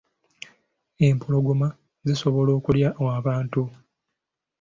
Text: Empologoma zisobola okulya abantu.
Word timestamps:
Empologoma 1.07 1.67
zisobola 2.07 2.51
okulya 2.57 2.89
abantu. 3.17 3.61